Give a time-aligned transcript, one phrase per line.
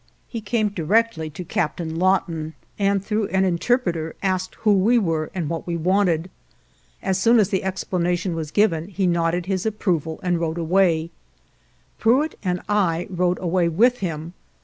[0.27, 5.47] He came directly to Captain Lawton and through an interpreter asked who we were and
[5.47, 6.31] what we wanted.
[7.03, 11.11] As soon as the explanation was given he nodded his approval and rode away.
[12.01, 12.01] 169 GERONIMO
[12.39, 14.33] Prewitt and I rode away with him.